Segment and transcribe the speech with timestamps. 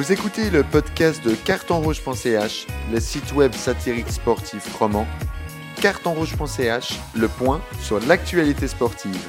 [0.00, 5.06] Vous écoutez le podcast de cartonrouge.ch, le site web satirique sportif roman.
[5.82, 9.28] Cartonrouge.ch, le point sur l'actualité sportive.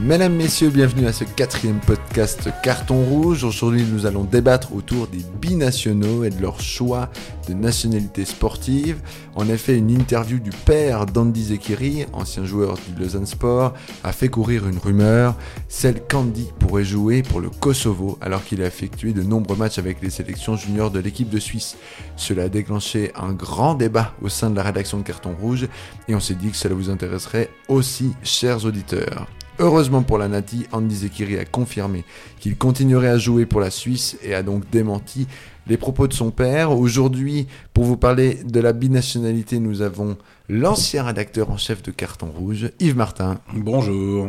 [0.00, 3.42] Mesdames, Messieurs, bienvenue à ce quatrième podcast Carton Rouge.
[3.42, 7.10] Aujourd'hui, nous allons débattre autour des binationaux et de leur choix
[7.48, 9.00] de nationalité sportive.
[9.34, 13.74] En effet, une interview du père d'Andy Zekiri, ancien joueur du Lausanne Sport,
[14.04, 15.34] a fait courir une rumeur,
[15.66, 20.00] celle qu'Andy pourrait jouer pour le Kosovo alors qu'il a effectué de nombreux matchs avec
[20.00, 21.76] les sélections juniors de l'équipe de Suisse.
[22.14, 25.66] Cela a déclenché un grand débat au sein de la rédaction de Carton Rouge
[26.06, 29.26] et on s'est dit que cela vous intéresserait aussi, chers auditeurs.
[29.60, 32.04] Heureusement pour la Nati, Andy Zekiri a confirmé
[32.38, 35.26] qu'il continuerait à jouer pour la Suisse et a donc démenti
[35.66, 36.70] les propos de son père.
[36.70, 40.16] Aujourd'hui, pour vous parler de la binationalité, nous avons
[40.48, 43.40] l'ancien rédacteur en chef de Carton Rouge, Yves Martin.
[43.52, 44.28] Bonjour.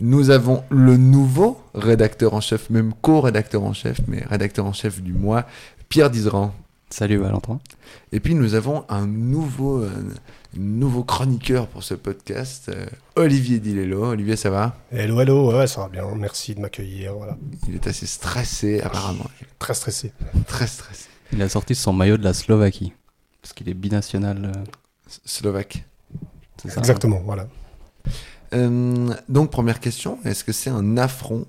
[0.00, 5.02] Nous avons le nouveau rédacteur en chef, même co-rédacteur en chef, mais rédacteur en chef
[5.02, 5.44] du mois,
[5.88, 6.54] Pierre Dizeran.
[6.88, 7.58] Salut Valentin.
[8.12, 9.90] Et puis nous avons un nouveau, euh,
[10.58, 14.04] nouveau chroniqueur pour ce podcast, euh, Olivier Dilello.
[14.06, 14.76] Olivier, ça va?
[14.92, 16.04] Hello, hello, ouais, ça va bien.
[16.16, 17.14] Merci de m'accueillir.
[17.14, 17.36] Voilà.
[17.68, 19.26] Il est assez stressé, apparemment.
[19.58, 20.12] Très stressé.
[20.46, 21.08] Très stressé.
[21.32, 22.92] Il a sorti son maillot de la Slovaquie,
[23.42, 24.52] parce qu'il est binational.
[24.56, 24.64] euh,
[25.24, 25.84] Slovaque.
[26.66, 27.46] ça Exactement, voilà.
[28.54, 31.46] Euh, donc, première question, est-ce que c'est un affront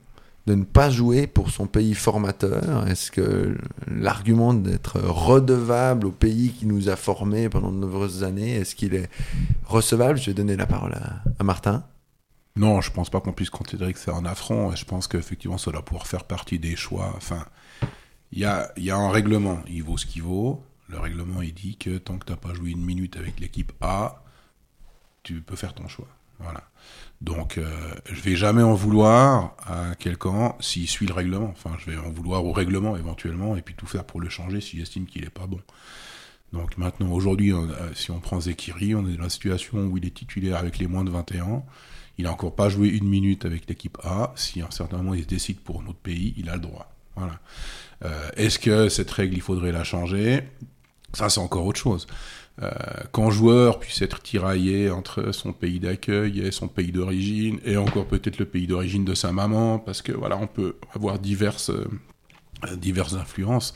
[0.47, 6.51] de ne pas jouer pour son pays formateur Est-ce que l'argument d'être redevable au pays
[6.51, 9.09] qui nous a formés pendant de nombreuses années, est-ce qu'il est
[9.65, 10.17] recevable?
[10.17, 11.83] Je vais donner la parole à, Martin.
[12.55, 14.73] Non, je pense pas qu'on puisse considérer que c'est un affront.
[14.73, 17.13] Je pense qu'effectivement, ça doit pouvoir faire partie des choix.
[17.17, 17.45] Enfin,
[18.31, 19.59] il y a, y a un règlement.
[19.67, 20.63] Il vaut ce qu'il vaut.
[20.87, 23.73] Le règlement, il dit que tant que tu n'as pas joué une minute avec l'équipe
[23.81, 24.23] A,
[25.23, 26.07] tu peux faire ton choix.
[26.39, 26.63] Voilà.
[27.21, 27.65] Donc, euh,
[28.05, 31.49] je vais jamais en vouloir à quelqu'un s'il suit le règlement.
[31.51, 34.61] Enfin, je vais en vouloir au règlement éventuellement et puis tout faire pour le changer
[34.61, 35.59] si j'estime qu'il est pas bon.
[36.53, 40.05] Donc maintenant, aujourd'hui, euh, si on prend Zekiri, on est dans la situation où il
[40.05, 41.63] est titulaire avec les moins de 21.
[42.19, 44.31] Il n'a encore pas joué une minute avec l'équipe A.
[44.35, 46.61] Si à un certain moment il se décide pour un autre pays, il a le
[46.61, 46.91] droit.
[47.15, 47.39] Voilà.
[48.05, 50.43] Euh, Est-ce que cette règle, il faudrait la changer?
[51.13, 52.07] Ça, c'est encore autre chose.
[52.63, 52.71] Euh,
[53.13, 58.07] Qu'un joueur puisse être tiraillé entre son pays d'accueil et son pays d'origine, et encore
[58.07, 61.87] peut-être le pays d'origine de sa maman, parce que voilà, on peut avoir diverses, euh,
[62.75, 63.73] diverses influences.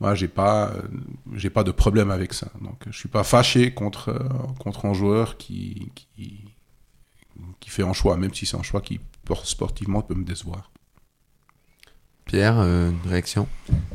[0.00, 0.82] Moi, j'ai pas, euh,
[1.34, 2.50] j'ai pas de problème avec ça.
[2.60, 4.14] Donc, je suis pas fâché contre
[4.58, 6.44] contre un joueur qui, qui
[7.60, 10.70] qui fait un choix, même si c'est un choix qui por- sportivement peut me décevoir.
[12.24, 13.48] Pierre, euh, une réaction?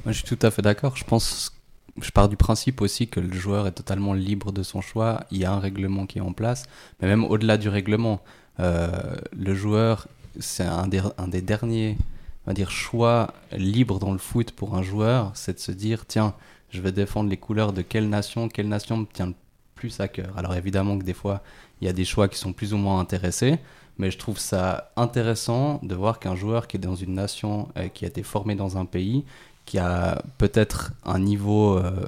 [0.03, 0.95] Moi, je suis tout à fait d'accord.
[0.97, 1.56] Je pense,
[2.01, 5.25] je pars du principe aussi que le joueur est totalement libre de son choix.
[5.31, 6.65] Il y a un règlement qui est en place,
[7.01, 8.21] mais même au-delà du règlement,
[8.59, 10.07] euh, le joueur,
[10.39, 11.97] c'est un des, derniers,
[12.45, 16.05] on va dire, choix libres dans le foot pour un joueur, c'est de se dire,
[16.05, 16.33] tiens,
[16.69, 19.35] je vais défendre les couleurs de quelle nation, quelle nation me tient le
[19.75, 20.37] plus à cœur.
[20.37, 21.41] Alors évidemment que des fois,
[21.81, 23.57] il y a des choix qui sont plus ou moins intéressés,
[23.97, 27.87] mais je trouve ça intéressant de voir qu'un joueur qui est dans une nation, euh,
[27.87, 29.23] qui a été formé dans un pays,
[29.67, 32.07] qui a peut-être un niveau, euh,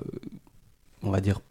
[1.03, 1.41] on va dire,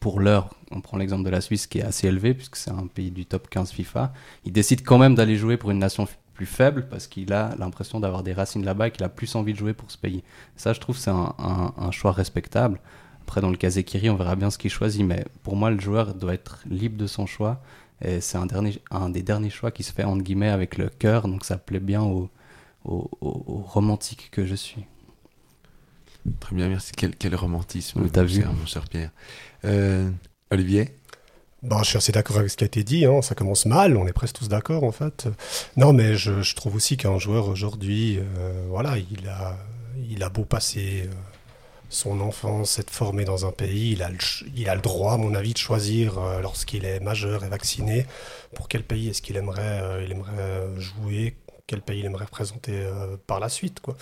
[0.00, 2.86] pour l'heure, on prend l'exemple de la Suisse qui est assez élevé, puisque c'est un
[2.86, 4.12] pays du top 15 FIFA,
[4.44, 8.00] il décide quand même d'aller jouer pour une nation plus faible, parce qu'il a l'impression
[8.00, 10.22] d'avoir des racines là-bas et qu'il a plus envie de jouer pour ce pays.
[10.56, 12.80] Ça, je trouve, c'est un, choix respectable.
[13.22, 15.80] Après, dans le cas Zekiri, on verra bien ce qu'il choisit, mais pour moi, le
[15.80, 17.60] joueur doit être libre de son choix.
[18.02, 21.44] Et c'est un, des derniers choix qui se fait, entre guillemets, avec le cœur, donc
[21.44, 22.30] ça plaît bien au,
[22.84, 24.84] au- au romantique que je suis.
[26.40, 26.92] Très bien, merci.
[26.96, 28.40] Quel, quel romantisme, Oui, t'as mon vu.
[28.42, 29.10] cher, mon cher Pierre.
[29.64, 30.10] Euh,
[30.50, 30.94] Olivier?
[31.62, 33.04] Bon, je suis assez d'accord avec ce qui a été dit.
[33.04, 33.20] hein.
[33.22, 33.96] Ça commence mal.
[33.96, 35.28] On est presque tous d'accord, en fait.
[35.76, 39.56] Non, mais je, je trouve aussi qu'un joueur aujourd'hui, euh, voilà, il a,
[40.08, 41.12] il a beau passer euh,
[41.90, 45.14] son enfance, être formé dans un pays, il a le, ch- il a le droit,
[45.14, 48.06] à mon avis, de choisir euh, lorsqu'il est majeur et vacciné
[48.54, 51.34] pour quel pays est-ce qu'il aimerait, euh, il aimerait jouer,
[51.66, 53.96] quel pays il aimerait représenter euh, par la suite, quoi.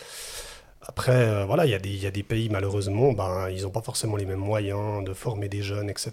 [0.88, 1.75] Après, euh, voilà, il y,
[2.06, 5.62] a des- pays, malheureusement, ben, ils n'ont pas forcément les mêmes moyens de former des
[5.62, 6.12] jeunes, etc.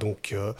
[0.00, 0.54] Donc, euh,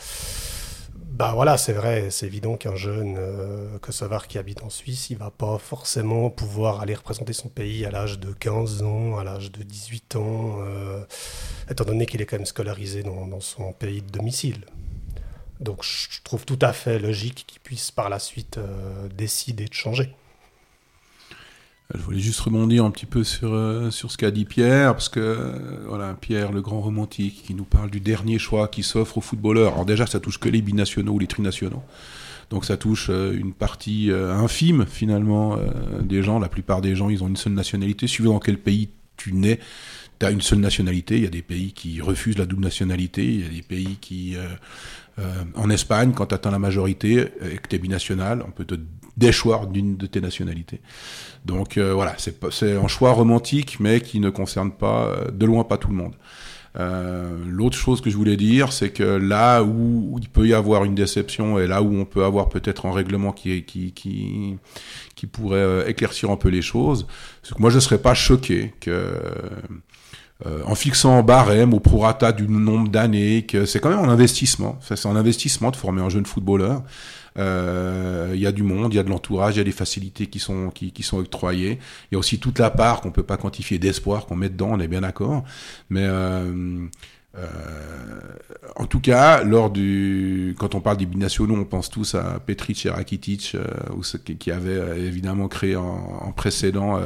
[0.95, 5.17] bah voilà, c'est vrai, c'est évident qu'un jeune euh, kosovar qui habite en Suisse, il
[5.17, 9.51] va pas forcément pouvoir aller représenter son pays à l'âge de 15 ans, à l'âge
[9.51, 11.03] de 18 ans, euh,
[11.71, 14.67] étant donné qu'il est quand même scolarisé dans, son pays de domicile.
[15.61, 18.59] Donc je trouve tout à fait logique qu'il puisse par la suite
[19.17, 20.15] décider de changer.
[21.95, 25.09] Je voulais juste rebondir un petit peu sur, euh, sur ce qu'a dit Pierre, parce
[25.09, 29.19] que euh, voilà, Pierre, le grand romantique, qui nous parle du dernier choix qui s'offre
[29.19, 29.75] aux footballeurs.
[29.75, 31.83] Alors déjà, ça touche que les binationaux ou les trinationaux.
[32.51, 35.59] Donc ça touche une partie infime finalement
[36.01, 36.39] des gens.
[36.39, 38.07] La plupart des gens, ils ont une seule nationalité.
[38.07, 39.59] Suivant dans quel pays tu nais,
[40.19, 41.17] tu as une seule nationalité.
[41.17, 43.25] Il y a des pays qui refusent la double nationalité.
[43.25, 44.37] Il y a des pays qui...
[45.55, 48.77] en Espagne, quand tu atteins la majorité et que tu es binational, on peut te
[49.17, 50.81] déchoir d'une de tes nationalités.
[51.45, 55.89] Donc voilà, c'est un choix romantique, mais qui ne concerne pas, de loin pas tout
[55.89, 56.15] le monde.
[56.79, 60.85] Euh, l'autre chose que je voulais dire, c'est que là où il peut y avoir
[60.85, 64.59] une déception et là où on peut avoir peut-être un règlement qui, qui, qui,
[65.15, 67.07] qui pourrait euh, éclaircir un peu les choses,
[67.43, 69.11] c'est que moi je ne serais pas choqué que
[70.45, 74.79] euh, en fixant un barème au prorata du nombre d'années, c'est quand même un investissement.
[74.83, 76.83] C'est un investissement de former un jeune footballeur.
[77.39, 79.73] Euh, il y a du monde, il y a de l'entourage, il y a des
[79.73, 81.79] facilités qui sont, qui, sont octroyées.
[82.11, 84.71] Il y a aussi toute la part qu'on peut pas quantifier d'espoir qu'on met dedans,
[84.73, 85.45] on est bien d'accord.
[85.91, 86.87] Mais euh,
[88.77, 92.87] en tout cas, lors du, quand on parle des binationaux, on pense tous à Petric
[92.87, 97.01] et Rakitic, euh, qui avait évidemment créé en, précédent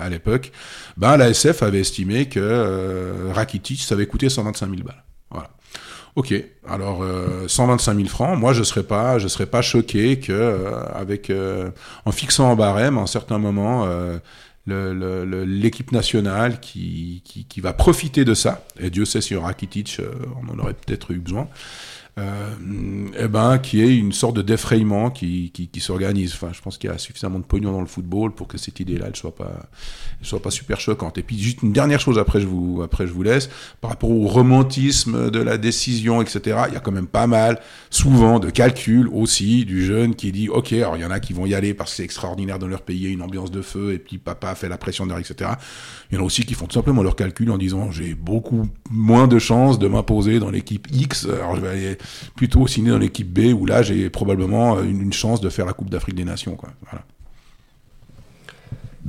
[0.00, 0.52] à l'époque.
[0.96, 5.04] Ben, la SF avait estimé que Rakitic, ça avait coûté 125 000 balles.
[5.30, 5.50] Voilà.
[6.16, 6.34] Ok,
[6.68, 7.04] alors
[7.46, 11.30] 125 euh, 000 francs, moi je serais pas, je serais pas choqué que euh, avec
[11.30, 11.70] euh,
[12.04, 13.86] en fixant un barème, à un certain moment,
[14.70, 20.00] l'équipe nationale qui, qui, va profiter de ça, et Dieu sait si Rakitic,
[20.42, 21.46] on en aurait peut-être eu besoin, euh,
[22.18, 26.32] eh ben, qui est une sorte de défrayement qui, qui, s'organise.
[26.34, 28.80] Enfin, je pense qu'il y a suffisamment de pognon dans le football pour que cette
[28.80, 29.68] idée-là, elle soit pas,
[30.22, 31.18] soit pas super choquante.
[31.18, 33.48] Et puis, juste une dernière chose, après je vous, après je vous laisse,
[33.80, 36.64] par rapport au romantisme de la décision, etc.
[36.68, 37.60] Il y a quand même pas mal,
[37.90, 41.32] souvent, de calculs aussi du jeune qui dit, ok, alors il y en a qui
[41.32, 43.50] vont y aller parce que c'est extraordinaire dans leur pays, il y a une ambiance
[43.50, 45.50] de feu, et puis papa fait la pression derrière, etc.
[46.10, 48.68] Il y en a aussi qui font tout simplement leurs calculs en disant, j'ai beaucoup
[48.90, 51.98] moins de chances de m'imposer dans l'équipe X, alors je vais aller
[52.36, 55.90] plutôt signer dans l'équipe B où là j'ai probablement une, chance de faire la Coupe
[55.90, 56.54] d'Afrique des Nations.
[56.54, 56.70] Quoi.
[56.82, 57.04] Voilà.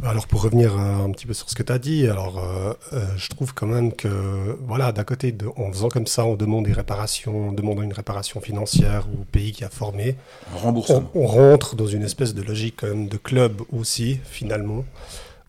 [0.03, 3.05] Alors pour revenir un petit peu sur ce que tu as dit, alors euh, euh,
[3.17, 6.65] je trouve quand même que voilà, d'un côté, de, en faisant comme ça, on demande
[6.65, 10.15] des réparations, on demande une réparation financière au pays qui a formé.
[10.55, 11.09] Remboursement.
[11.13, 14.85] On, on, rentre dans une espèce de logique quand même de club aussi, finalement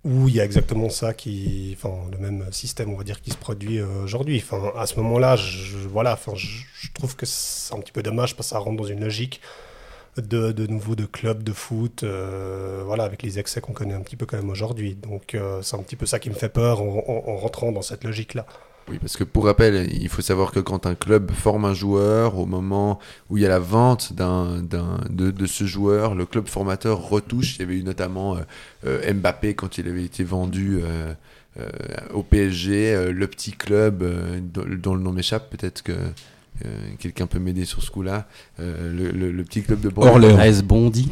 [0.05, 3.31] où il y a exactement ça qui, enfin, le même système, on va dire, qui
[3.31, 4.43] se produit euh, aujourd'hui.
[4.45, 8.37] Enfin, à ce moment-là, je, voilà, enfin, je, trouve que c'est un petit peu dommage
[8.37, 9.41] parce que ça rentre dans une logique
[10.17, 14.01] de, de nouveau de club de foot, euh, voilà, avec les excès qu'on connaît un
[14.01, 14.95] petit peu quand même aujourd'hui.
[14.97, 18.05] Donc, euh, c'est un petit peu ça qui me fait peur en rentrant dans cette
[18.05, 18.47] logique-là.
[18.89, 22.39] Oui, parce que pour rappel, il faut savoir que quand un club forme un joueur,
[22.39, 22.99] au moment
[23.31, 27.57] où il y a la vente d'un, de, ce joueur, le club formateur retouche.
[27.57, 28.41] Il y avait eu notamment euh,
[28.87, 31.15] euh, Mbappé quand il avait été vendu euh,
[32.13, 34.03] au PSG, le petit club
[34.53, 35.93] dont le nom m'échappe, peut-être que
[36.99, 38.27] quelqu'un peut m'aider sur ce coup-là.
[38.61, 40.37] Euh, le, petit club de Orléans.
[40.37, 41.09] L'AS Bondy.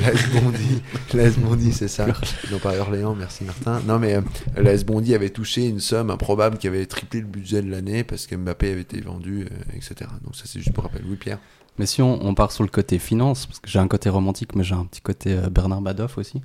[0.00, 0.82] L'AS Bondy,
[1.14, 2.06] l'AS Bondy, c'est ça.
[2.50, 3.80] non pas Orléans, merci Martin.
[3.86, 4.20] Non mais euh,
[4.56, 8.26] l'AS Bondy avait touché une somme improbable qui avait triplé le budget de l'année parce
[8.26, 10.10] que Mbappé avait été vendu, etc.
[10.24, 11.02] Donc ça c'est juste pour rappel.
[11.08, 11.38] Oui Pierre?
[11.78, 14.64] Mais si on, part sur le côté finance, parce que j'ai un côté romantique, mais
[14.64, 16.42] j'ai un petit côté Bernard Badoff aussi.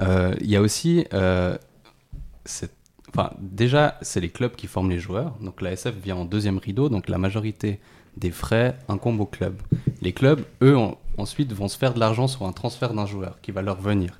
[0.00, 1.04] Il y a aussi
[2.46, 2.79] cette
[3.12, 5.36] Enfin, déjà, c'est les clubs qui forment les joueurs.
[5.40, 7.80] Donc la SF vient en deuxième rideau, donc la majorité
[8.16, 9.60] des frais incombent aux clubs.
[10.00, 10.76] Les clubs, eux,
[11.18, 14.18] ensuite vont se faire de l'argent sur un transfert d'un joueur qui va leur venir.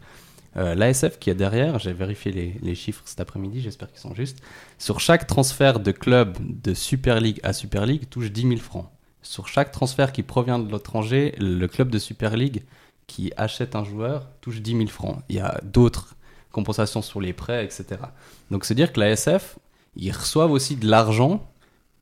[0.56, 4.14] Euh, L'ASF qui est derrière, j'ai vérifié les, les, chiffres cet après-midi, j'espère qu'ils sont
[4.14, 4.42] justes.
[4.78, 8.88] Sur chaque transfert de club de Super League à Super League touche 10 000 francs.
[9.22, 12.64] Sur chaque transfert qui provient de l'étranger, le club de Super League
[13.06, 15.18] qui achète un joueur touche 10 000 francs.
[15.28, 16.16] Il y a d'autres
[16.52, 18.00] compensation sur les prêts, etc.
[18.50, 19.58] Donc c'est dire que la SF,
[19.96, 21.46] ils reçoivent aussi de l'argent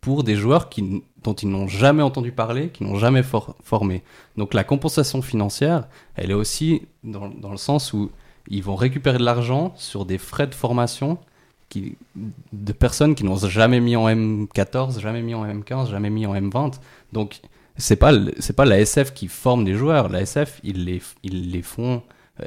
[0.00, 4.02] pour des joueurs qui, dont ils n'ont jamais entendu parler, qui n'ont jamais formé.
[4.36, 8.10] Donc la compensation financière, elle est aussi dans, dans, le sens où
[8.48, 11.18] ils vont récupérer de l'argent sur des frais de formation
[12.52, 16.34] de personnes qui n'ont jamais mis en M14, jamais mis en M15, jamais mis en
[16.34, 16.78] M20.
[17.12, 17.40] Donc
[17.76, 21.50] c'est pas c'est pas la SF qui forme des joueurs, la SF ils les ils
[21.50, 22.02] les font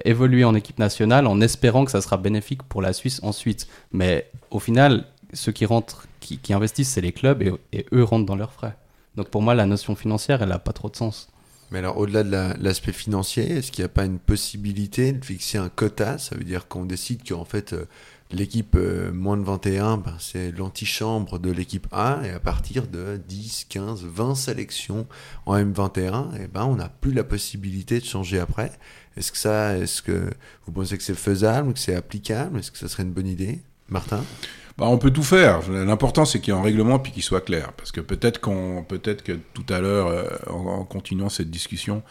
[0.06, 3.68] évoluer en équipe nationale en espérant que ça sera bénéfique pour la Suisse ensuite.
[3.92, 8.36] Mais au final, ceux qui rentrent, qui, investissent, c'est les clubs et, eux rentrent dans
[8.36, 8.76] leurs frais.
[9.16, 11.30] Donc pour moi, la notion financière, elle n'a pas trop de sens.
[11.72, 15.58] Mais alors, au-delà de l'aspect financier, est-ce qu'il n'y a pas une possibilité de fixer
[15.58, 16.18] un quota?
[16.18, 17.86] Ça veut dire qu'on décide qu'en fait, euh,
[18.30, 23.20] l'équipe euh, moins de 21, ben, c'est l'antichambre de l'équipe A, et à partir de
[23.26, 25.08] 10, 15, 20 sélections
[25.46, 28.74] en M21, et eh ben, on n'a plus la possibilité de changer après.
[29.16, 30.30] Est-ce que ça, est-ce que
[30.66, 32.60] vous pensez que c'est faisable, que c'est applicable?
[32.60, 33.62] Est-ce que ça serait une bonne idée?
[33.88, 34.24] Martin?
[34.82, 35.60] Bah, on peut tout faire.
[35.70, 37.72] L'important, c'est qu'il y ait un règlement puis qu'il soit clair.
[37.74, 42.02] Parce que peut-être qu'on, peut-être que tout à l'heure, euh, en, continuant cette discussion,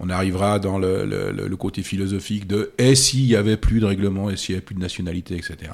[0.00, 4.30] on arrivera dans le, le, côté philosophique de et s'il y avait plus de règlement,
[4.30, 5.70] et s'il y avait plus de nationalité, etc.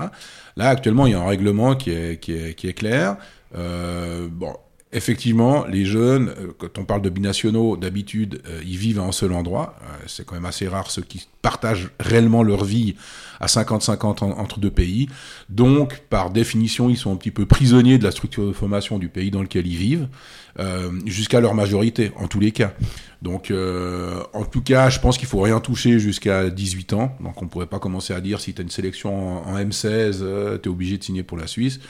[0.57, 3.17] Là, actuellement, il y a un règlement qui est, qui est, qui est clair.
[3.55, 4.57] Euh, bon,
[4.93, 9.13] effectivement, les jeunes, euh, quand on parle de binationaux, d'habitude, euh, ils vivent à un
[9.13, 9.77] seul endroit.
[9.83, 12.97] Euh, c'est quand même assez rare ceux qui partagent réellement leur vie
[13.41, 15.09] à 50-50 entre deux pays.
[15.49, 19.09] Donc, par définition, ils sont un petit peu prisonniers de la structure de formation du
[19.09, 20.09] pays dans lequel ils vivent,
[21.07, 22.75] jusqu'à leur majorité, en tous les cas.
[23.23, 27.17] Donc, en tout cas, je pense qu'il faut rien toucher jusqu'à 18 ans.
[27.21, 30.61] Donc, on pourrait pas commencer à dire si tu as une sélection en, en M16,
[30.61, 31.81] tu es obligé de signer pour la Suisse.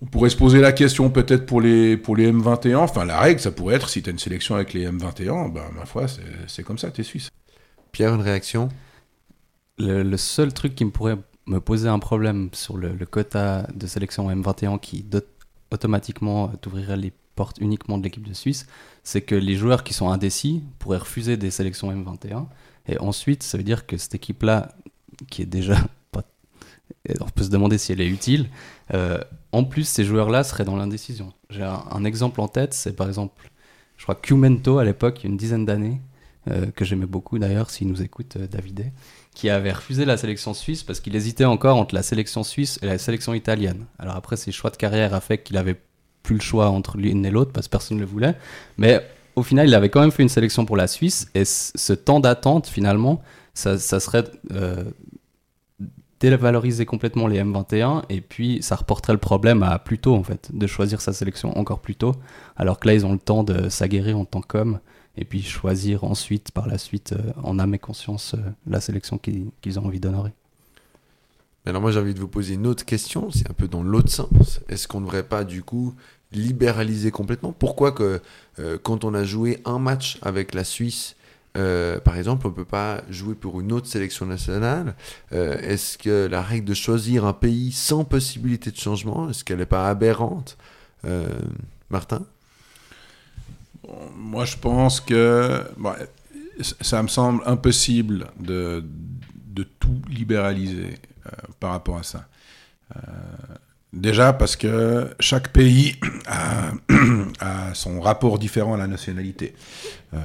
[0.00, 2.76] On pourrait se poser la question peut-être pour les, pour les M21.
[2.76, 5.64] Enfin, la règle, ça pourrait être si tu as une sélection avec les M21, ben,
[5.74, 6.06] ma foi,
[6.46, 7.30] c'est comme ça, tu es suisse.
[7.90, 8.68] Pierre, une réaction?
[9.78, 13.66] Le, le, seul truc qui me pourrait me poser un problème sur le, le quota
[13.74, 15.04] de sélection M21 qui
[15.70, 18.66] automatiquement t'ouvrirait les portes uniquement de l'équipe de Suisse,
[19.04, 22.46] c'est que les joueurs qui sont indécis pourraient refuser des sélections M21.
[22.88, 24.72] Et ensuite, ça veut dire que cette équipe-là,
[25.30, 25.76] qui est déjà.
[27.20, 28.48] On peut se demander si elle est utile.
[28.94, 29.18] Euh,
[29.52, 31.32] en plus, ces joueurs-là seraient dans l'indécision.
[31.50, 33.50] J'ai un, exemple en tête, c'est par exemple,
[33.96, 36.00] je crois, Cumento à l'époque, une dizaine d'années,
[36.50, 38.46] euh, que j'aimais beaucoup d'ailleurs, s'il nous écoute, euh,
[39.34, 42.86] qui avait refusé la sélection suisse parce qu'il hésitait encore entre la sélection suisse et
[42.86, 43.86] la sélection italienne.
[43.98, 45.80] Alors après, ses choix de carrière a fait qu'il avait
[46.22, 48.34] plus le choix entre l'une et l'autre parce que personne ne le voulait.
[48.76, 49.02] Mais
[49.36, 52.20] au final, il avait quand même fait une sélection pour la Suisse et ce temps
[52.20, 53.22] d'attente, finalement,
[53.54, 54.84] ça, ça serait euh,
[56.20, 60.50] dévaloriser complètement les M21 et puis ça reporterait le problème à plus tôt en fait,
[60.52, 62.14] de choisir sa sélection encore plus tôt,
[62.56, 64.80] alors que là ils ont le temps de s'aguerrir en tant qu'hommes
[65.16, 69.18] et puis choisir ensuite par la suite euh, en âme et conscience euh, la sélection
[69.18, 70.32] qu'ils qu ont envie d'honorer.
[71.66, 74.10] Alors moi j'ai envie de vous poser une autre question, c'est un peu dans l'autre
[74.10, 74.60] sens.
[74.68, 75.94] Est-ce qu'on ne devrait pas du coup
[76.32, 77.52] libéraliser complètement?
[77.52, 78.20] Pourquoi que
[78.58, 81.14] euh, quand on a joué un match avec la Suisse
[81.58, 84.94] euh, par exemple, on ne peut pas jouer pour une autre sélection nationale.
[85.32, 89.58] Euh, est-ce que la règle de choisir un pays sans possibilité de changement, est-ce qu'elle
[89.58, 90.56] n'est pas aberrante
[91.04, 91.26] euh,
[91.90, 92.22] Martin?
[94.16, 95.94] Moi, je pense que bon,
[96.80, 98.84] ça me semble impossible de
[99.80, 100.98] tout libéraliser
[101.58, 102.28] par rapport à ça.
[103.94, 109.54] Déjà parce que chaque pays a, son rapport différent à la nationalité.
[110.12, 110.18] Euh,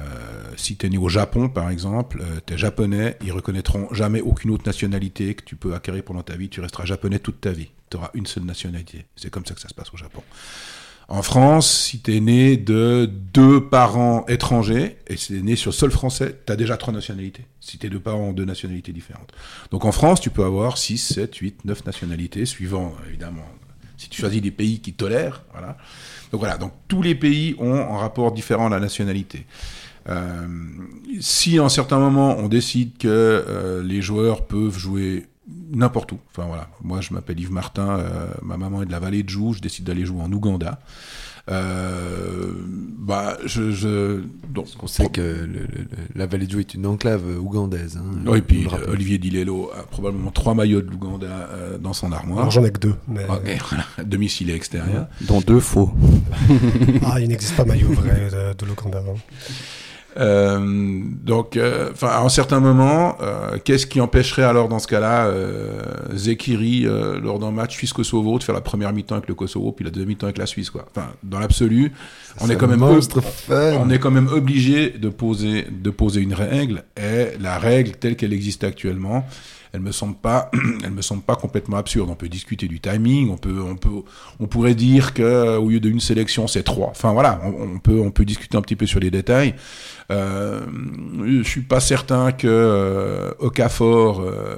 [0.56, 4.20] si tu es né au Japon, par exemple, euh, tu es japonais, ils reconnaîtront jamais
[4.20, 6.50] aucune autre nationalité que tu peux acquérir pendant ta vie.
[6.50, 7.70] Tu resteras japonais toute ta vie.
[7.90, 9.06] Tu auras une seule nationalité.
[9.16, 10.22] C'est comme ça que ça se passe au Japon.
[11.08, 15.74] En France, si tu es né de deux parents étrangers, et c'est né sur le
[15.74, 17.44] sol français, tu as déjà trois nationalités.
[17.60, 19.32] Si tes deux parents ont deux nationalités différentes.
[19.70, 23.44] Donc en France, tu peux avoir 6, 7, 8, 9 nationalités, suivant évidemment
[23.96, 25.42] si tu choisis des pays qui tolèrent.
[25.52, 25.76] Voilà.
[26.32, 29.46] Donc voilà, donc tous les pays ont un rapport différent à la nationalité.
[30.08, 30.46] Euh,
[31.20, 36.18] si à un certain moment on décide que euh, les joueurs peuvent jouer n'importe où.
[36.30, 39.28] Enfin voilà, moi je m'appelle Yves Martin, euh, ma maman est de la vallée de
[39.28, 40.80] Joux, je décide d'aller jouer en Ouganda.
[41.50, 42.52] Euh,
[42.98, 46.86] bah, je, je donc on sait que le, le, la vallée de Joux est une
[46.86, 47.98] enclave ougandaise.
[47.98, 52.12] Hein, oui, et puis Olivier Dilello a probablement trois maillots de l'Ouganda euh, dans son
[52.12, 52.50] armoire.
[52.50, 52.94] J'en ai que deux.
[53.08, 53.28] Mais...
[53.28, 53.84] Okay, voilà.
[54.02, 55.06] Domicile et extérieur.
[55.22, 55.92] Dont deux faux.
[57.04, 59.00] ah, il n'existe pas maillot vrai de, de l'Ouganda.
[59.00, 59.18] Hein.
[60.16, 61.58] Euh, donc,
[61.92, 65.82] enfin, à un certain moment, euh, qu'est-ce qui empêcherait alors dans ce cas-là euh,
[66.14, 66.86] Zekiri
[67.22, 70.08] lors d'un match Suisse-Kosovo de faire la première mi-temps avec le Kosovo puis la deuxième
[70.08, 70.86] mi-temps avec la Suisse, quoi?
[70.94, 71.92] Enfin, dans l'absolu,
[72.40, 76.84] on est quand même on est quand même obligé de poser de poser une règle
[76.96, 79.26] et la règle telle qu'elle existe actuellement,
[79.74, 80.50] elle me semble pas,
[80.84, 82.08] elle me semble pas complètement absurde.
[82.08, 83.90] On peut discuter du timing, on peut, on peut,
[84.38, 86.90] on pourrait dire que au lieu d'une sélection, c'est trois.
[86.90, 89.54] Enfin voilà, on, peut, on peut discuter un petit peu sur les détails.
[90.12, 90.60] Euh,
[91.24, 94.56] je suis pas certain que euh, Okafor, euh,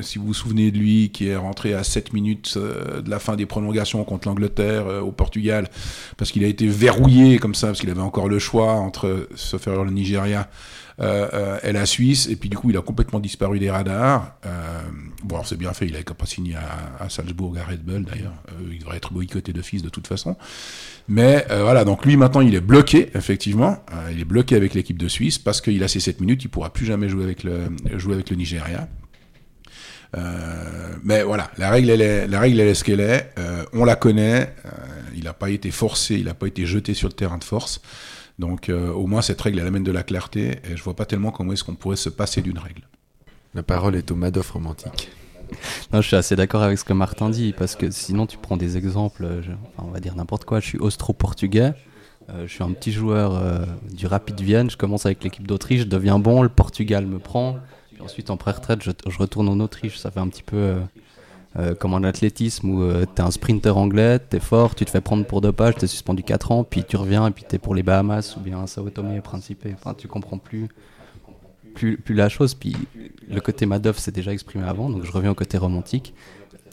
[0.00, 3.20] si vous vous souvenez de lui, qui est rentré à 7 minutes euh, de la
[3.20, 5.68] fin des prolongations contre l'Angleterre euh, au Portugal,
[6.16, 9.62] parce qu'il a été verrouillé comme ça, parce qu'il avait encore le choix entre, sauf
[9.62, 13.58] faire le Nigeria, euh, et la Suisse, et puis du coup il a complètement disparu
[13.58, 14.36] des radars.
[14.46, 14.80] Euh,
[15.24, 18.34] bon, c'est bien fait, il avait pas signé à, à, Salzbourg, à Red Bull d'ailleurs.
[18.48, 20.36] Euh, il devrait être boycotté d'office de toute façon.
[21.08, 23.84] Mais euh, voilà, donc lui maintenant il est bloqué, effectivement.
[23.92, 26.48] Euh, il est bloqué avec l'équipe de Suisse parce qu'il a ses 7 minutes, il
[26.48, 28.88] pourra plus jamais jouer avec le, jouer avec le Nigeria.
[30.16, 33.32] Euh, mais voilà, la règle elle est, la règle elle est ce qu'elle est.
[33.38, 34.54] Euh, on la connaît.
[34.64, 34.70] Euh,
[35.14, 37.80] il n'a pas été forcé, il n'a pas été jeté sur le terrain de force.
[38.38, 41.06] Donc euh, au moins cette règle elle amène de la clarté et je vois pas
[41.06, 42.82] tellement comment est-ce qu'on pourrait se passer d'une règle.
[43.54, 45.10] La parole est au Madoff romantique.
[45.92, 48.56] Non, je suis assez d'accord avec ce que Martin dit parce que sinon tu prends
[48.56, 50.60] des exemples, je, enfin, on va dire n'importe quoi.
[50.60, 51.72] Je suis austro-portugais.
[52.28, 55.82] Euh, je suis un petit joueur euh, du Rapid Vienne, je commence avec l'équipe d'Autriche,
[55.82, 57.58] je deviens bon, le Portugal me prend,
[57.92, 59.96] puis ensuite en pré-retraite, je, je retourne en Autriche.
[59.98, 60.80] Ça fait un petit peu euh,
[61.58, 65.00] euh, comme en athlétisme où euh, t'es un sprinter anglais, t'es fort, tu te fais
[65.00, 67.74] prendre pour deux pages, t'es suspendu 4 ans, puis tu reviens et puis t'es pour
[67.74, 69.66] les Bahamas ou bien Sao Tomé et Principe.
[69.72, 70.68] Enfin, tu comprends plus,
[71.74, 72.54] plus, plus la chose.
[72.54, 72.76] Puis
[73.28, 76.14] le côté Madoff s'est déjà exprimé avant, donc je reviens au côté romantique.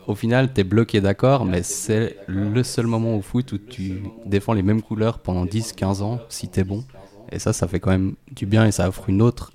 [0.05, 4.51] Au final, t'es bloqué d'accord, mais c'est le seul moment au foot où tu défends
[4.51, 6.83] les mêmes couleurs pendant 10-15 ans si t'es bon.
[7.31, 9.53] Et ça, ça fait quand même du bien et ça offre une autre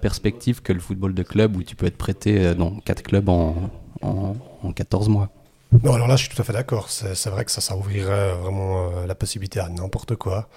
[0.00, 3.28] perspective que le football de club où tu peux être prêté euh, dans 4 clubs
[3.28, 3.54] en,
[4.62, 5.30] en 14 mois.
[5.84, 6.90] Non, alors là, je suis tout à fait d'accord.
[6.90, 10.48] C'est vrai que ça, ça ouvrirait vraiment euh, la possibilité à n'importe quoi.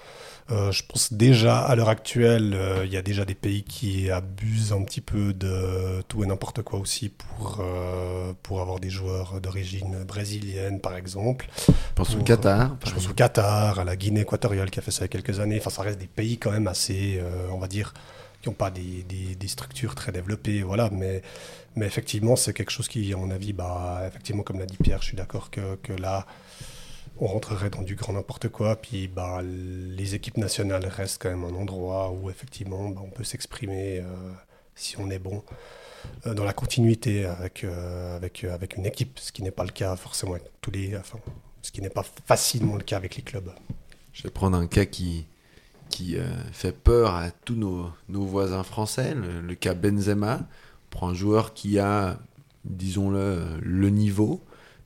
[0.51, 4.11] Euh, je pense déjà, à l'heure actuelle, euh, il y a déjà des pays qui
[4.11, 8.89] abusent un petit peu de tout et n'importe quoi aussi pour, euh, pour avoir des
[8.89, 11.47] joueurs d'origine brésilienne, par exemple.
[11.95, 12.75] Pense au Qatar.
[12.85, 15.07] Je pense au Qatar, à la Guinée équatoriale qui a fait ça il y a
[15.21, 15.59] quelques années.
[15.59, 17.93] Enfin, ça reste des pays quand même assez, euh, on va dire,
[18.43, 20.89] qui n'ont pas des, des- structures très développées, voilà.
[20.91, 21.21] Mais,
[21.75, 25.01] mais effectivement, c'est quelque chose qui, à mon avis, bah, effectivement, comme l'a dit Pierre,
[25.01, 26.27] je suis d'accord que, que là,
[27.19, 28.75] on rentrerait dans du grand n'importe quoi.
[28.75, 33.23] Puis, bah, les équipes nationales restent quand même un endroit où, effectivement, bah, on peut
[33.23, 34.05] s'exprimer euh,
[34.75, 35.41] si on est bon.
[36.27, 39.71] euh, Dans la continuité avec, euh, avec, avec une équipe, ce qui n'est pas le
[39.71, 41.19] cas forcément avec tous les, enfin,
[41.61, 43.51] ce qui n'est pas facilement le cas avec les clubs.
[44.11, 45.25] Je vais prendre un cas qui,
[45.93, 50.39] qui euh, fait peur à tous nos, voisins français, le, cas Benzema.
[50.39, 52.17] On prend un joueur qui a,
[52.65, 54.41] disons-le, le niveau,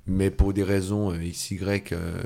[0.06, 1.60] mais pour des raisons euh, XY
[1.94, 2.22] euh,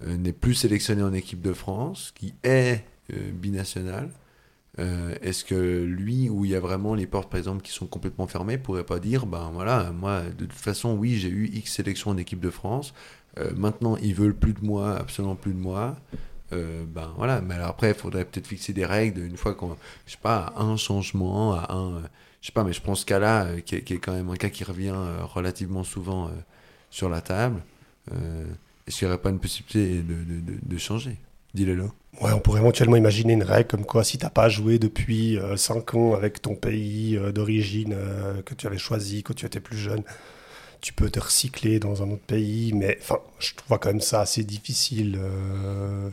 [0.00, 4.08] n'est plus sélectionné en équipe de France, qui est binational.
[4.78, 8.26] Est-ce que lui, où il y a vraiment les portes, par exemple, qui sont complètement
[8.26, 12.10] fermées, pourrait pas dire, ben voilà, moi, de toute façon, oui, j'ai eu X sélections
[12.10, 12.92] en équipe de France.
[13.54, 15.96] Maintenant, ils veulent plus de moi, absolument plus de moi.
[16.52, 19.76] Euh, ben voilà, mais alors après, il faudrait peut-être fixer des règles une fois qu'on,
[20.06, 22.00] je sais pas, un changement, à un, euh,
[22.40, 24.48] je sais pas, mais je pense ce cas-là, euh, qui, est, quand même un cas
[24.48, 24.94] qui revient
[25.34, 26.30] relativement souvent
[26.90, 27.62] sur la table.
[28.86, 31.16] Est-ce qu'il n'y aurait pas une possibilité de, de, changer
[31.54, 31.86] Dis-le là.
[32.20, 35.94] Ouais, on pourrait éventuellement imaginer une règle comme quoi si t'as pas joué depuis 5
[35.94, 37.96] ans avec ton pays d'origine
[38.44, 40.04] que tu avais choisi quand tu étais plus jeune,
[40.86, 42.72] tu peux te recycler dans un autre pays.
[42.72, 46.10] Mais enfin, je trouve quand même ça assez difficile, euh,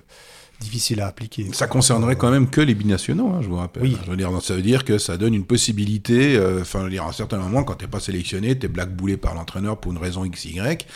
[0.59, 1.47] difficile à appliquer.
[1.53, 3.83] Ça concernerait quand même que les binationaux, hein, je vous rappelle.
[3.83, 3.95] Oui.
[4.03, 6.35] Je veux dire, ça veut dire que ça donne une possibilité.
[6.37, 9.77] euh, Enfin, dire, à un certain moment, quand t'es pas sélectionné, t'es blackboulé par l'entraîneur
[9.79, 10.87] pour une raison X, Y.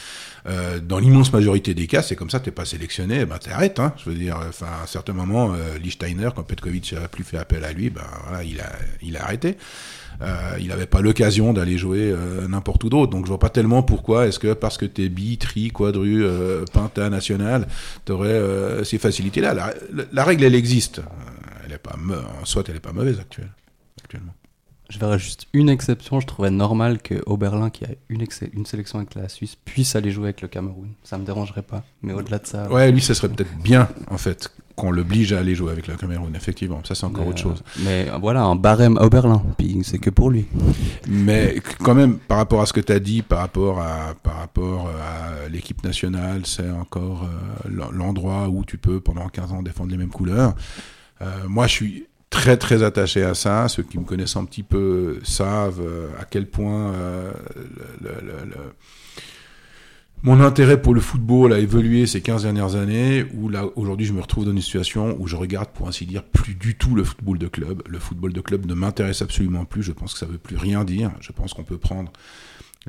[0.47, 3.79] Euh, dans l'immense majorité des cas, c'est comme ça, t'es pas sélectionné, ben t'arrêtes.
[3.79, 7.23] Hein, je veux dire, enfin, à un certain moment, euh, Lichtsteiner, quand Petkovic a plus
[7.23, 8.71] fait appel à lui, ben voilà, il a,
[9.03, 9.55] il a arrêté.
[10.21, 13.11] Euh, il n'avait pas l'occasion d'aller jouer euh, n'importe où d'autre.
[13.11, 16.65] Donc je vois pas tellement pourquoi est-ce que parce que t'es bi, tri, quadru, euh,
[16.73, 17.67] penta, national,
[18.05, 19.53] t'aurais ces facilités-là?
[19.53, 21.01] La, la- la règle, elle existe.
[21.65, 21.95] Elle est pas,
[22.41, 23.51] en soit, elle est pas mauvaise actuelle,
[24.03, 24.33] actuellement.
[24.89, 26.21] Je verrais juste une exception.
[26.21, 30.11] Je trouvais normal que Oberlin, qui a une, une sélection avec la Suisse, puisse aller
[30.11, 30.91] jouer avec le Cameroun.
[31.03, 31.83] Ça me dérangerait pas.
[32.01, 32.71] Mais au-delà de ça.
[32.71, 35.95] Ouais, lui, ça serait peut-être bien, en fait, qu'on l'oblige à aller jouer avec le
[35.95, 36.81] Cameroun, effectivement.
[36.85, 37.63] Ça, c'est encore mais, autre chose.
[37.65, 39.41] euh, Mais euh, voilà, un barème à Oberlin.
[39.57, 40.45] Puis c'est que pour lui.
[41.07, 44.35] Mais quand même, par rapport à ce que tu as dit, par rapport à, par
[44.37, 49.63] rapport à l'équipe nationale, c'est encore euh, l'en- l'endroit où tu peux, pendant 15 ans,
[49.63, 50.53] défendre les mêmes couleurs.
[51.21, 53.67] Euh, moi, je suis très, très attaché à ça.
[53.69, 58.27] Ceux qui me connaissent un petit peu savent euh, à quel point euh, le- le-
[58.27, 58.73] le- le-
[60.23, 64.13] mon intérêt pour le football a évolué ces 15 dernières années, où là, aujourd'hui, je
[64.13, 67.03] me retrouve dans une situation où je regarde, pour ainsi dire, plus du tout le
[67.03, 67.83] football de club.
[67.87, 69.83] Le football de club ne m'intéresse absolument plus.
[69.83, 71.11] Je pense que ça veut plus rien dire.
[71.21, 72.11] Je pense qu'on peut prendre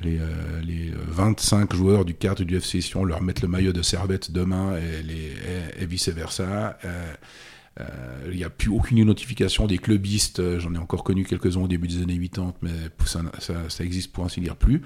[0.03, 3.83] les, euh, les 25 joueurs du cadre du FC Sion, leur mettre le maillot de
[3.83, 6.79] Servette demain et, vice-versa.
[6.85, 7.13] Euh, euh,
[8.31, 10.41] Il n'y a plus aucune notification des clubistes.
[10.41, 12.71] Euh, J'en ai encore connu quelques-uns au début des années 80, mais
[13.07, 14.83] ça, ça, ça existe pour ainsi dire plus.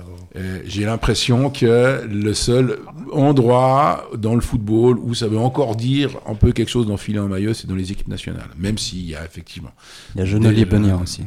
[0.00, 0.24] Hein.
[0.36, 2.78] Euh, J'ai l'impression que le seul
[3.12, 7.28] endroit dans le football où ça veut encore dire un peu quelque chose d'enfiler un
[7.28, 8.48] maillot, c'est dans les équipes nationales.
[8.58, 9.72] Même s'il y a effectivement.
[10.14, 11.22] Il y a Genelier Des- Benien aussi.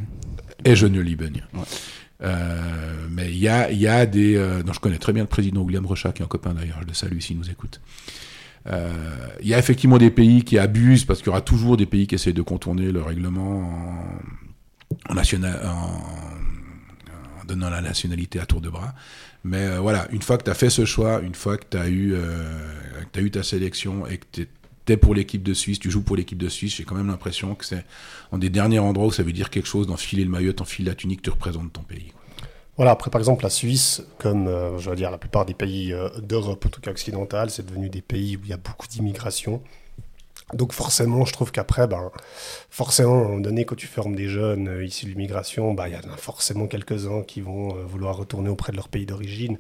[0.65, 0.76] Et.
[1.54, 1.62] Ouais.
[2.21, 4.36] Euh, mais il y a, il y a des.
[4.36, 6.80] Euh, dont je connais très bien le président William Rochat, qui est un copain d'ailleurs,
[6.82, 7.82] je le salue s'il nous écoute.
[8.67, 11.86] Euh, Il y a effectivement des pays qui abusent, parce qu'il y aura toujours des
[11.86, 15.69] pays qui essaient de contourner le règlement en, en, national, en,
[17.41, 18.93] en donnant la nationalité à tour de bras.
[19.43, 21.78] Mais euh, voilà, une fois que tu as fait ce choix, une fois que tu
[21.78, 22.58] as, eu, euh,
[23.12, 24.47] t'as eu ta sélection et que tu
[24.88, 27.56] es pour l'équipe de Suisse, tu joues pour l'équipe de Suisse, j'ai quand même l'impression
[27.56, 27.86] que c'est
[28.32, 30.95] un des derniers endroits où ça veut dire quelque chose d'enfiler le maillot, t'enfiler la
[30.95, 32.13] tunique, tu représentes ton pays.
[32.75, 35.93] Voilà, après par exemple la Suisse, comme euh, je veux dire la plupart des pays
[35.93, 38.88] euh, d'Europe, en tout cas occidentale, c'est devenu des pays où il y a beaucoup
[38.88, 39.62] d'immigration.
[40.53, 42.12] Donc forcément, je trouve qu'après, ben,
[42.69, 45.88] forcément, à un moment donné, quand tu formes des jeunes euh, issus de l'immigration, ben,
[45.88, 49.59] il y en a forcément quelques-uns qui vont vouloir retourner auprès de leur pays d'origine.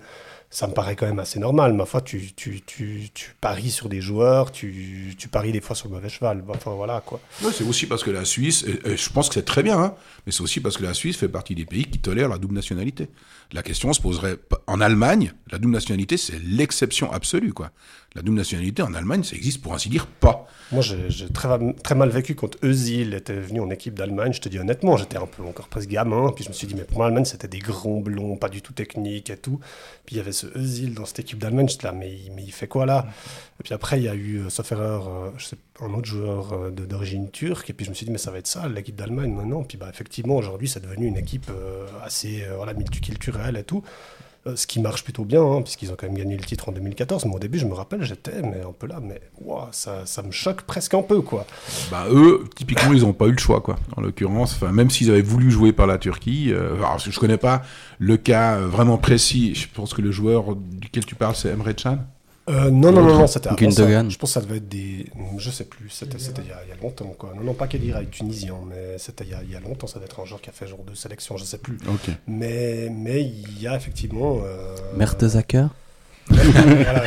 [0.53, 1.73] Ça me paraît quand même assez normal.
[1.73, 5.87] Ma foi, tu, tu, tu, tu paries sur des joueurs, tu, paries des fois sur
[5.87, 6.43] le mauvais cheval.
[6.65, 7.19] Voilà quoi.
[7.41, 9.95] Ouais, c'est aussi parce que la Suisse, et- je pense que c'est très bien, hein,
[10.27, 12.53] mais c'est aussi parce que la Suisse fait partie des pays qui tolèrent la double
[12.53, 13.07] nationalité.
[13.51, 14.37] La question se poserait
[14.67, 17.71] en Allemagne, la double nationalité c'est l'exception absolue quoi.
[18.15, 20.47] La double nationalité en Allemagne, ça existe pour ainsi dire pas.
[20.71, 24.33] Moi, j'ai très, mal vécu quand Özil était venu en équipe d'Allemagne.
[24.33, 26.31] Je te dis honnêtement, j'étais un peu encore presque gamin.
[26.35, 28.61] Puis je me suis dit, mais pour moi, l'Allemagne, c'était des grands blonds, pas du
[28.61, 29.59] tout techniques et tout.
[30.05, 31.67] Puis il y avait ce Özil dans cette équipe d'Allemagne.
[31.67, 33.07] J'étais là, mais, mais il fait quoi là?
[33.59, 36.05] Et puis après, il y a eu, euh, sauf erreur, euh, je sais, un autre
[36.05, 37.71] joueur euh, d'origine turque.
[37.71, 39.63] Et puis je me suis dit, mais ça va être ça, l'équipe d'Allemagne maintenant.
[39.63, 41.51] Puis bah, effectivement, aujourd'hui, c'est devenu une équipe
[42.03, 42.45] assez
[42.75, 43.83] multiculturelle et tout.
[44.45, 46.73] Euh, ce qui marche plutôt bien, hein, puisqu'ils ont quand même gagné le titre en
[46.73, 47.23] 2014.
[47.25, 50.31] Mais au début, je me rappelle, j'étais un peu là, mais ouah, ça, ça me
[50.31, 51.45] choque presque un peu, quoi.
[51.89, 53.77] Bah eux, typiquement, ils n'ont pas eu le choix quoi.
[53.95, 57.61] En l'occurrence, même s'ils avaient voulu jouer par la Turquie, euh, alors, je connais pas
[57.99, 59.55] le cas euh, vraiment précis.
[59.55, 61.99] Je pense que le joueur duquel tu parles, c'est Emre Can.
[62.49, 63.65] Euh, non, non, non, non, c'était avant ça.
[63.65, 64.11] Gundogan.
[64.11, 65.05] Je pense que ça devait être des...
[65.37, 67.31] Je sais plus, c'était il, y a- il y a longtemps, quoi.
[67.35, 69.95] Non, non, pas Kedira, tunisien, mais c'était il, y a- il y a longtemps, ça
[69.95, 71.77] devait être un joueur qui a fait genre de sélection, je sais plus.
[72.27, 74.41] Mais, mais il y a effectivement...
[74.45, 74.75] Euh...
[74.97, 75.67] Mertesacker
[76.27, 77.03] voilà,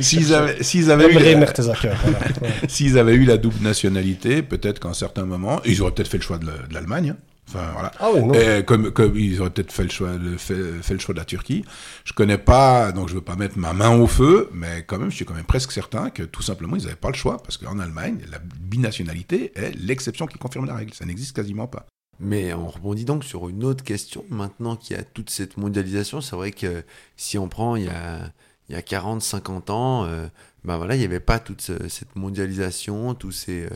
[0.00, 2.18] S'ils avaient, s'ils avaient eu la- Mertesacker, voilà.
[2.42, 2.98] ouais.
[2.98, 6.22] avaient eu la double nationalité, peut-être qu'à un certain moment, ils auraient peut-être fait le
[6.22, 7.10] choix de l'Allemagne.
[7.10, 7.16] hein.
[7.48, 7.90] Enfin voilà.
[7.98, 8.34] Ah oui, non.
[8.34, 11.18] Et comme, comme ils auraient peut-être fait le choix, le- fait, fait le choix de
[11.18, 11.64] la Turquie.
[12.04, 15.10] Je connais pas, donc je veux pas mettre ma main au feu, mais quand même,
[15.10, 17.56] je suis quand même presque certain que tout simplement, ils n'avaient pas le choix parce
[17.56, 20.92] qu'en Allemagne, la binationalité est l'exception qui confirme la règle.
[20.94, 21.86] Ça n'existe quasiment pas.
[22.20, 24.24] Mais on rebondit donc sur une autre question.
[24.28, 26.82] Maintenant qu'il y a toute cette mondialisation, c'est vrai que
[27.16, 28.30] si on prend il y a,
[28.68, 30.26] il y a 40, 50 ans, euh,
[30.64, 33.68] ben voilà, il n'y avait pas toute ce- cette mondialisation, tous ces, euh,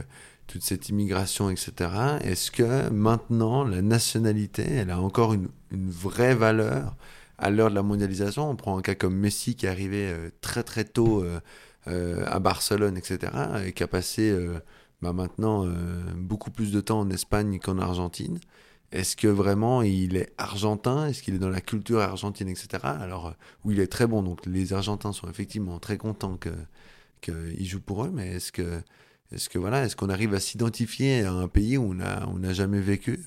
[0.47, 1.91] toute cette immigration, etc.
[2.23, 6.95] Est-ce que maintenant, la nationalité, elle a encore une, vraie valeur
[7.39, 8.51] à l'heure de la mondialisation?
[8.51, 11.41] On prend un cas comme Messi qui est arrivé euh, très très tôt euh,
[11.89, 13.33] euh, à Barcelone, etc.
[13.67, 14.37] et qui a passé...
[15.01, 15.67] bah maintenant
[16.17, 18.39] beaucoup plus de temps en Espagne qu'en Argentine.
[18.93, 21.09] Est-ce que vraiment il est argentin?
[21.09, 22.85] Est-ce qu'il est dans la culture argentine, etc.
[22.85, 24.23] Alors, oui, il est très bon.
[24.23, 26.51] Donc, les Argentins sont effectivement très contents que
[27.23, 28.11] qu'il joue pour eux.
[28.13, 28.83] Mais est-ce que,
[29.33, 32.81] est-ce que voilà, est-ce qu'on arrive à s'identifier à un pays où on n'a jamais
[32.81, 33.21] vécu?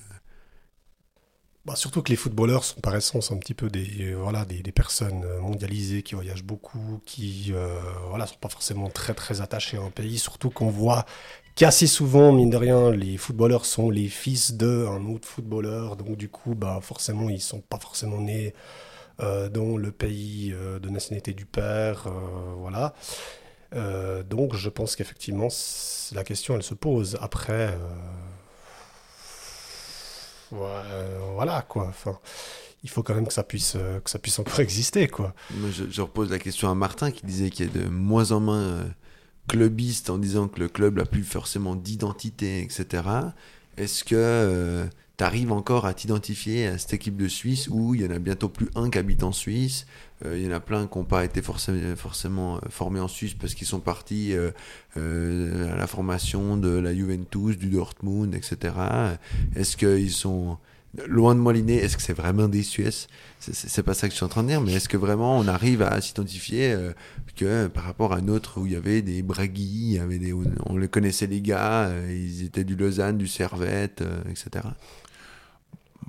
[1.66, 4.62] Bah, surtout que les footballeurs sont par essence un petit peu des, euh, voilà, des,
[4.70, 9.76] personnes euh, mondialisées qui voyagent beaucoup, qui euh, voilà, sont pas forcément très très attachés
[9.76, 11.06] à un pays, surtout qu'on voit
[11.56, 16.28] qu'assez souvent, mine de rien, les footballeurs sont les fils d'un autre footballeur, donc du
[16.28, 18.54] coup, bah, forcément, ils sont pas forcément nés
[19.18, 22.06] dans le pays de nationalité du père,
[22.58, 22.92] voilà.
[23.76, 25.48] Euh, donc je pense qu'effectivement,
[26.12, 27.18] la question, elle se pose.
[27.20, 27.74] Après...
[27.74, 27.76] euh,
[30.52, 31.86] euh, voilà quoi.
[31.88, 32.18] Enfin,
[32.82, 35.34] il faut quand même que ça puisse, que ça puisse encore exister quoi.
[35.70, 38.86] Je, repose la question à Martin qui disait qu'il y a de moins en moins
[39.48, 43.02] clubistes en disant que le club n'a plus forcément d'identité, etc.
[43.76, 48.06] Est-ce que tu arrives encore à t'identifier à cette équipe de Suisse où il y
[48.06, 49.86] en a bientôt plus un qui habite en Suisse
[50.24, 53.34] Euh, Il y en a plein qui n'ont pas été forcément, euh, formés en Suisse
[53.34, 58.74] parce qu'ils sont partis euh, à la formation de la Juventus, du Dortmund, etc.
[59.54, 60.56] Est-ce qu'ils sont
[61.06, 63.08] loin de moi Est-ce que c'est vraiment des Suisses?
[63.40, 65.46] C'est- pas ça que je suis en train de dire, mais est-ce que vraiment on
[65.46, 66.74] arrive à s'identifier
[67.36, 70.88] que par rapport à un autre où il y avait des Bragui, il on, les
[70.88, 74.68] connaissait les gars, ils étaient du Lausanne, du Servette, etc.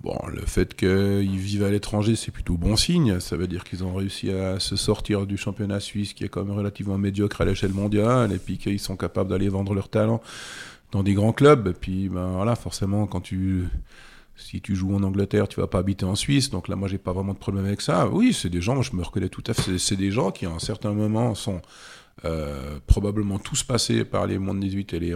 [0.03, 3.19] Bon, le fait qu'ils vivent à l'étranger, c'est plutôt bon signe.
[3.19, 6.43] Ça veut dire qu'ils ont réussi à se sortir du championnat suisse, qui est quand
[6.45, 10.21] même relativement médiocre à l'échelle mondiale, et puis qu'ils sont capables d'aller vendre leur talent
[10.91, 11.67] dans des grands clubs.
[11.67, 13.65] Et puis, ben voilà, forcément, quand tu,
[14.35, 16.51] si tu joues en Angleterre, tu vas pas habiter en Suisse.
[16.51, 18.07] Donc là, moi, j'ai pas vraiment de problème avec ça.
[18.07, 19.79] Oui, c'est des gens, je me reconnais tout à fait.
[19.79, 21.61] C'est- des gens qui, à un certain moment, sont
[22.25, 25.15] euh, probablement tous passés par les moins de 18 et les,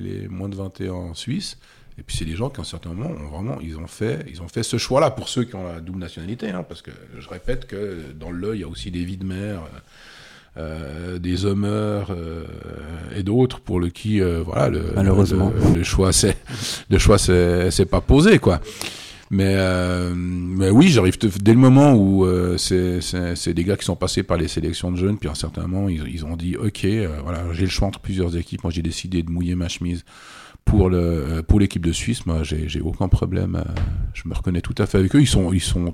[0.00, 1.58] les moins de 21 en Suisse.
[1.98, 4.24] Et puis c'est des gens qui, à un certain moment, ont vraiment, ils ont fait,
[4.30, 6.90] ils ont fait ce choix-là pour ceux qui ont la double nationalité, hein, parce que
[7.18, 9.62] je répète que dans l'œil, il y a aussi des vies de mer,
[10.56, 12.44] euh, des homeurs euh,
[13.14, 15.52] et d'autres pour le qui, euh, voilà, le, Malheureusement.
[15.54, 16.36] le, le choix, c'est,
[16.90, 18.60] le choix, c'est, pas posé, quoi.
[19.32, 23.96] Mais, euh, mais oui, j'arrive dès le moment où euh, c'est, des gars qui sont
[23.96, 26.54] passés par les sélections de jeunes, puis à un certain moment, ils, ils ont dit,
[26.54, 28.62] ok, euh, voilà, j'ai le choix entre plusieurs équipes.
[28.62, 30.04] Moi, j'ai décidé de mouiller ma chemise
[30.64, 32.26] pour le euh, pour l'équipe de Suisse.
[32.26, 33.56] Moi, j'ai, aucun problème.
[33.56, 33.80] euh,
[34.14, 35.20] je me reconnais tout à fait avec eux.
[35.20, 35.92] Ils sont ils sont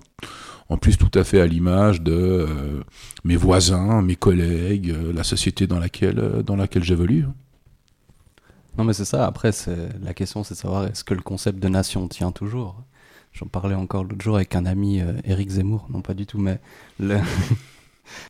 [0.68, 2.82] en plus tout à fait à l'image de euh,
[3.24, 7.26] mes voisins, mes collègues, la société dans laquelle dans laquelle j'évolue.
[8.76, 9.26] Non, mais c'est ça.
[9.26, 9.50] Après,
[10.02, 12.76] la question, c'est de savoir est-ce que le concept de nation tient toujours.
[13.32, 15.88] J'en parlais encore l'autre jour avec un ami, Eric Zemmour.
[15.90, 16.60] Non, pas du tout, mais.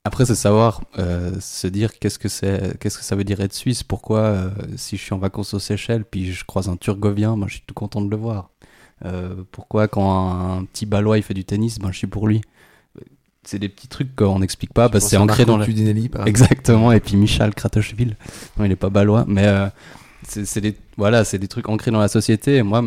[0.04, 3.54] Après, c'est savoir euh, se dire qu'est-ce que c'est, qu'est-ce que ça veut dire être
[3.54, 3.82] suisse.
[3.82, 7.46] Pourquoi, euh, si je suis en vacances aux Seychelles, puis je croise un Turgovien, ben,
[7.48, 8.50] je suis tout content de le voir.
[9.04, 12.40] Euh, pourquoi, quand un, petit Balois il fait du tennis, ben, je suis pour lui.
[13.44, 15.64] C'est des petits trucs qu'on n'explique pas parce que c'est ancré dans la.
[16.26, 18.16] Exactement, et puis Michal Kratochvil,
[18.58, 19.46] non, il est pas balois, mais
[20.26, 22.56] c'est des, voilà, c'est des trucs ancrés dans la société.
[22.56, 22.82] Et moi,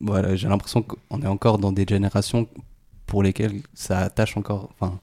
[0.00, 2.48] voilà, j'ai l'impression qu'on est encore dans des générations
[3.06, 4.98] pour lesquelles ça attache encore, enfin,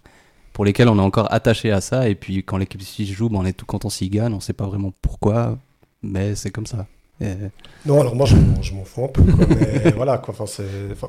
[0.60, 2.10] pour lesquelles on est encore attaché à ça.
[2.10, 4.52] Et puis quand l'équipe suisse joue, ben, on est tout content s'ils gagnent, on sait
[4.52, 5.58] pas vraiment pourquoi,
[6.04, 6.86] mais c'est comme ça.
[7.22, 7.34] Et-
[7.86, 8.36] Non, alors moi, je,
[8.74, 10.36] m'en- fous un peu, mais voilà, quoi.
[10.38, 10.62] Enfin,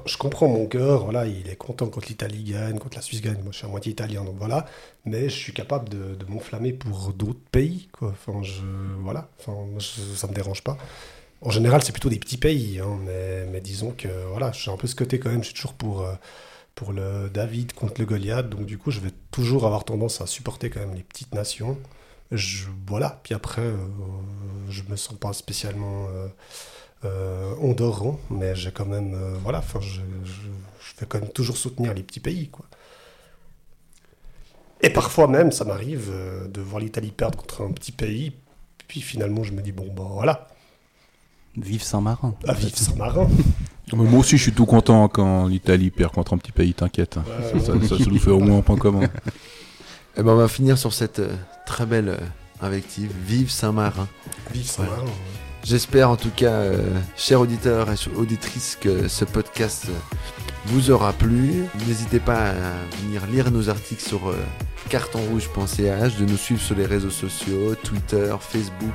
[0.07, 3.39] je comprends mon cœur, voilà, il est content quand l'Italie gagne, quand la Suisse gagne.
[3.43, 4.67] Moi, je suis à moitié italien, donc voilà.
[5.05, 8.13] Mais je suis capable de, m'enflammer pour d'autres pays, quoi.
[8.13, 8.63] Enfin, je,
[9.03, 10.79] voilà, ça me dérange pas.
[11.43, 14.77] En général, c'est plutôt des petits pays, hein, mais, mais disons que, voilà, j'ai un
[14.77, 16.13] peu ce côté quand même, je suis toujours pour, euh,
[16.75, 20.27] pour le David contre le Goliath, donc du coup, je vais toujours avoir tendance à
[20.27, 21.79] supporter quand même les petites nations.
[22.33, 23.77] Je, voilà, puis après, euh,
[24.69, 26.29] je me sens pas spécialement euh,
[27.05, 31.31] euh, ondorant, mais j'ai quand même, euh, voilà, enfin, je, je, je vais quand même
[31.31, 32.65] toujours soutenir les petits pays, quoi.
[34.83, 38.33] Et parfois même, ça m'arrive euh, de voir l'Italie perdre contre un petit pays,
[38.89, 40.47] puis finalement, je me dis, bon, ben voilà,
[41.57, 42.35] Vive Saint-Marin.
[42.47, 43.29] à vivre Saint-Marin.
[43.97, 47.17] Mais moi aussi, je suis tout content quand l'Italie perd contre un petit pays, t'inquiète.
[47.17, 49.09] Ouais, Ça, ça, ça nous fait au moins un point commun.
[50.17, 51.33] Eh ben, on va finir sur cette euh,
[51.67, 52.17] très belle euh,
[52.61, 53.13] invective.
[53.25, 54.09] Vive Saint-Marin.
[54.53, 55.05] Vive Saint-Marin.
[55.05, 55.11] ouais.
[55.63, 56.83] J'espère en tout cas, euh,
[57.17, 59.87] chers auditeurs et auditrices, que ce podcast
[60.67, 61.65] vous aura plu.
[61.87, 62.55] N'hésitez pas à
[63.03, 64.37] venir lire nos articles sur euh,
[64.89, 68.95] cartonrouge.ch, de nous suivre sur les réseaux sociaux, Twitter, Facebook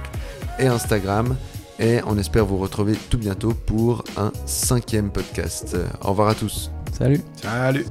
[0.60, 1.36] et Instagram.
[1.79, 5.75] Et on espère vous retrouver tout bientôt pour un cinquième podcast.
[6.01, 6.71] Au revoir à tous.
[6.97, 7.21] Salut.
[7.41, 7.85] Salut